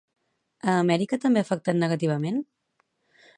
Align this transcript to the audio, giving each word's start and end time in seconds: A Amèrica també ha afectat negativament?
A 0.71 0.73
Amèrica 0.77 1.19
també 1.25 1.43
ha 1.43 1.47
afectat 1.49 1.79
negativament? 1.83 2.41